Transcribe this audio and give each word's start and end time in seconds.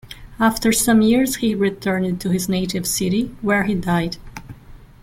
After 0.39 0.71
some 0.71 1.03
years 1.03 1.35
he 1.35 1.53
returned 1.53 2.19
to 2.21 2.31
his 2.31 2.49
native 2.49 2.87
city, 2.87 3.35
where 3.41 3.65
he 3.65 3.75
died. 3.75 4.17